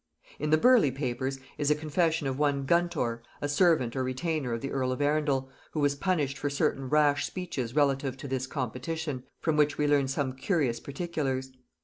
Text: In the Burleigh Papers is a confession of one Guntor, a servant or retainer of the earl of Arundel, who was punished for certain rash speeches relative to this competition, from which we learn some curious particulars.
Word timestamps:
In 0.39 0.49
the 0.49 0.57
Burleigh 0.57 0.89
Papers 0.91 1.39
is 1.59 1.69
a 1.69 1.75
confession 1.75 2.25
of 2.25 2.39
one 2.39 2.65
Guntor, 2.65 3.21
a 3.39 3.47
servant 3.47 3.95
or 3.95 4.03
retainer 4.03 4.51
of 4.51 4.59
the 4.61 4.71
earl 4.71 4.91
of 4.91 4.99
Arundel, 4.99 5.51
who 5.73 5.79
was 5.79 5.93
punished 5.93 6.39
for 6.39 6.49
certain 6.49 6.89
rash 6.89 7.27
speeches 7.27 7.75
relative 7.75 8.17
to 8.17 8.27
this 8.27 8.47
competition, 8.47 9.25
from 9.41 9.57
which 9.57 9.77
we 9.77 9.85
learn 9.85 10.07
some 10.07 10.33
curious 10.33 10.79
particulars. 10.79 11.51